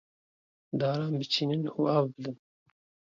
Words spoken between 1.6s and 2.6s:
û av bidin.